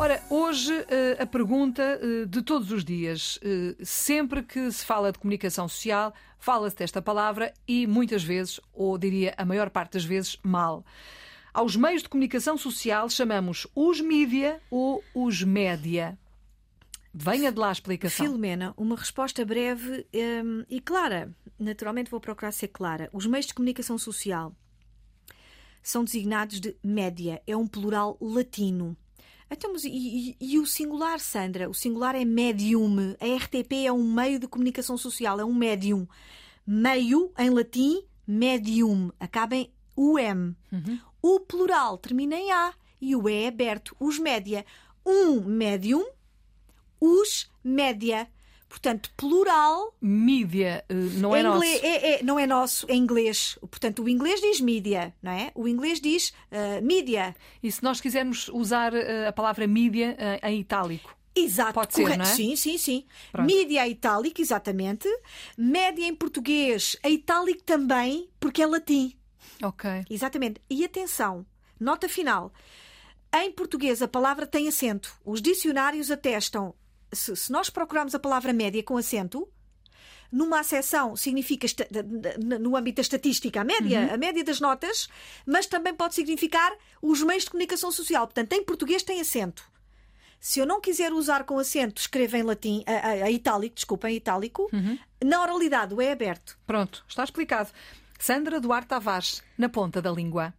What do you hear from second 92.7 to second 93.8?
a, a- a itálico,